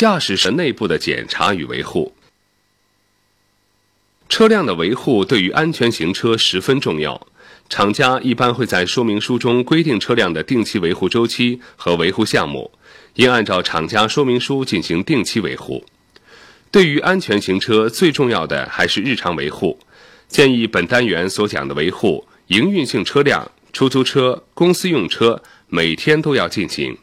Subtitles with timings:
[0.00, 2.14] 驾驶室内部的检查与维护。
[4.30, 7.26] 车辆的维护对于安全行车十分重要，
[7.68, 12.70] 厂家一般会在说明书中规定车辆的定期维护周期和维护项目，
[13.16, 15.84] 应按照厂家说明书进行定期维护。
[16.70, 19.78] 对于安全行车，最重要的还是日常维护。
[20.28, 26.94] 建议本单元所讲的维护，营运性车辆、出租车、公司用车每天都要进行；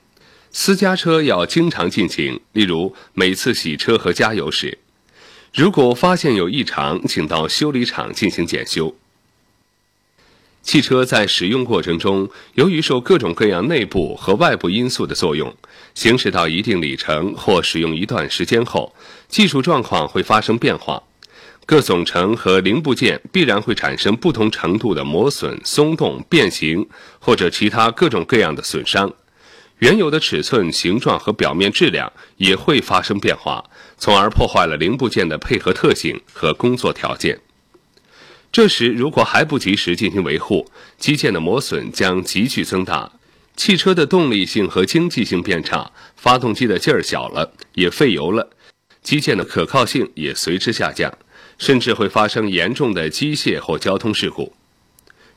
[0.59, 4.79] 私家车要经常进行，例如每次洗车和加油时。
[5.53, 8.95] 如果发现有异常，请到修理厂进行检修。
[10.63, 15.55] 汽车在使用过程中，由于受各种各样内部和外部因素的作用，
[15.93, 18.95] 行驶到一定里程或使用一段时间后，
[19.27, 21.03] 技术状况会发生变化，
[21.67, 26.89] 各总成和零部件必然会产生不同程度的磨损、松动、变形
[27.19, 29.13] 或者其他各种各样的损伤，
[29.79, 33.63] 原有的尺寸、形状和表面质量也会发生变化，
[33.97, 37.39] 从而破坏了零部件的配合特性和工作条件。
[38.51, 43.11] 这时，如果还不及时进行维护，机件的磨损将急剧增大，
[43.55, 48.49] 汽车的动力性和经济性变差，发动机的劲儿小了，也费油了，
[49.03, 51.15] 机件的可靠性也随之下降，
[51.59, 54.55] 甚至会发生严重的机械或交通事故。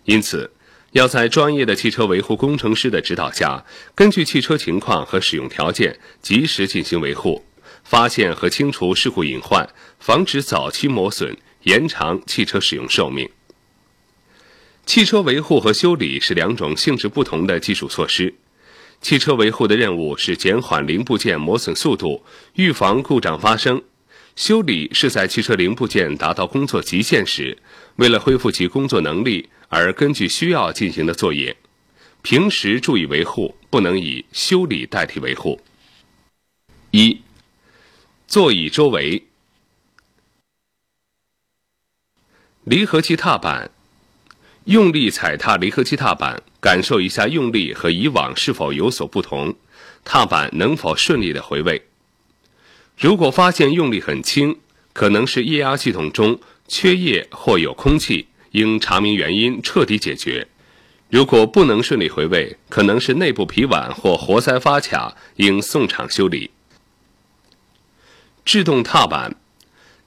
[0.05, 0.51] 因此，
[0.93, 7.45] 要在专业的汽车维护工程师的指导下，根据汽车情况和使用条件，及时进行维护，
[7.85, 11.37] 发现和清除事故隐患，防止早期磨损。
[11.65, 13.29] 延长汽车使用寿命。
[14.87, 18.33] 汽车维护和修理是两种性质不同的技术措施。
[19.03, 23.79] 汽车维护的任务是减缓零部件磨损速度，预防故障发生；
[24.37, 27.59] 修理是在汽车零部件达到工作极限时，
[27.97, 31.57] 为了恢复其工作能力而根据需要进行的作业。
[32.23, 35.59] 平时注意维护，不能以修理代替维护。
[36.91, 37.23] 一、
[38.27, 39.25] 座椅周围。
[42.65, 43.71] 离合器踏板，
[44.65, 49.57] 用力踩踏离合器踏板，感受一下用力和以往是否有所不同，
[50.05, 51.87] 踏板能否顺利的回位。
[52.99, 54.61] 如果发现用力很轻，
[54.93, 56.39] 可能是液压系统中
[56.69, 60.49] 缺液或有空气，应查明原因，彻底解决。
[61.09, 66.51] 如果不能顺利回位，可能是内部皮碗或活塞发卡，应送厂修理。
[68.45, 69.37] 制动踏板，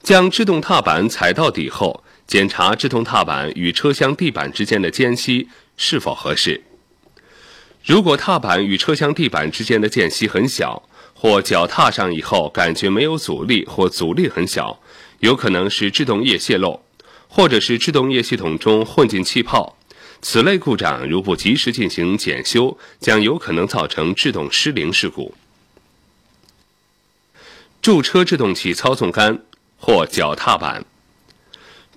[0.02, 2.04] 将制动踏板踩到底后。
[2.26, 6.64] 检查制动踏板与车厢地板之间的间隙是否合适。
[7.84, 14.80] 如果踏板与车厢地板之间的间隙很小，或脚踏上以后感觉没有阻力或阻力很小，
[15.20, 16.86] 有可能是制动液泄漏，
[17.36, 19.76] 或者是制动液系统中混进气泡。
[20.22, 25.34] 此类故障如不及时进行检修，将有可能造成制动失灵事故。
[27.82, 29.40] 驻车制动器操纵杆
[29.78, 30.86] 或脚踏板。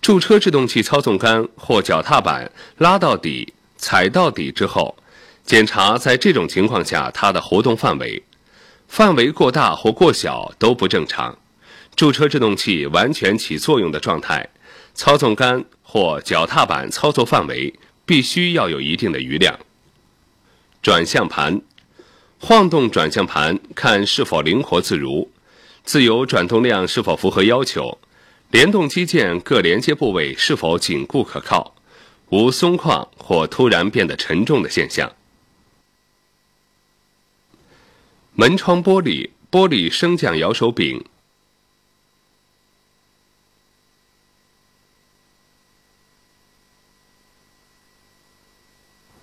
[0.00, 4.96] 驻车制动器操纵杆或脚踏板拉到底、踩到底之后，
[5.44, 8.22] 检查在这种情况下它的活动范围，
[8.88, 11.36] 范围过大或过小都不正常。
[11.94, 14.48] 驻车制动器完全起作用的状态，
[14.96, 17.72] 操纵杆或脚踏板操作范围
[18.06, 19.60] 必须要有一定的余量。
[20.82, 21.60] 转向盘，
[22.40, 25.30] 晃动转向盘看是否灵活自如，
[25.84, 27.98] 自由转动量是否符合要求。
[28.50, 31.74] 联动机件各连接部位是否紧固可靠，
[32.30, 35.12] 无松旷或突然变得沉重的现象。
[38.34, 41.04] 门窗玻璃、玻璃升降摇手柄、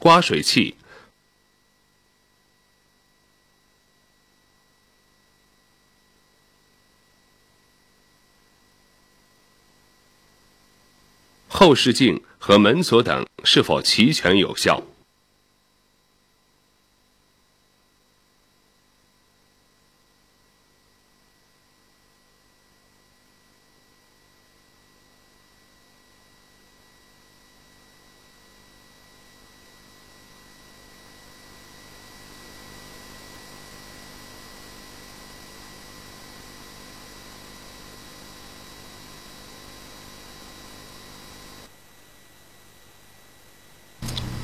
[0.03, 0.75] 刮水器。
[11.47, 14.83] 后视镜和门锁等是否齐全有效？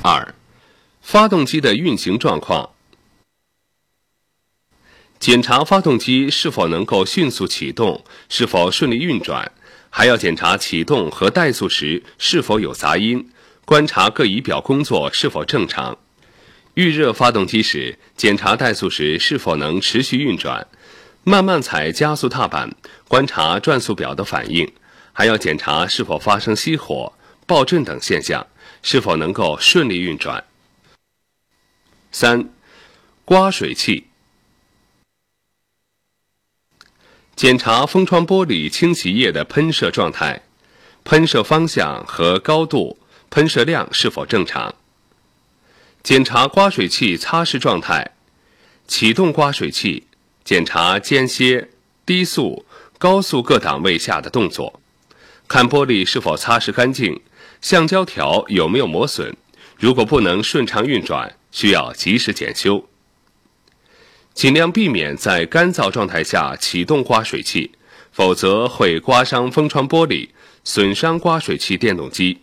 [0.02, 0.34] 二、
[1.02, 2.70] 发动机的运行状况。
[5.18, 9.52] 检查发动机是否能够迅速启动，是否顺利运转，
[9.90, 13.30] 还要检查启动和怠速时是否有杂音，
[13.66, 15.98] 观察各仪表工作是否正常。
[16.72, 20.66] 预热发动机时，检查怠速时是否能持续运转。
[21.24, 22.74] 慢慢踩加速踏板，
[23.06, 24.72] 观察转速表的反应，
[25.12, 27.12] 还要检查是否发生熄火、
[27.46, 28.46] 爆震等现象，
[28.82, 30.44] 是否能够顺利运转。
[32.12, 32.48] 三、
[33.24, 34.06] 刮水器。
[37.36, 40.42] 检查风窗玻璃清洗液的喷射状态、
[41.04, 42.98] 喷射方向和高度、
[43.30, 44.74] 喷射量是否正常。
[46.02, 48.12] 检查刮水器擦拭状态，
[48.86, 50.06] 启动刮水器，
[50.44, 51.70] 检查间歇、
[52.04, 52.66] 低速、
[52.98, 54.80] 高速各档位下的动作，
[55.48, 57.20] 看玻璃是否擦拭干净，
[57.60, 59.36] 橡胶条有没有磨损。
[59.78, 62.86] 如果不能顺畅运转，需要及时检修。
[64.34, 67.72] 尽量避免在干燥状态下启动刮水器，
[68.12, 70.28] 否则会刮伤风窗玻璃，
[70.64, 72.38] 损伤刮水器电动机。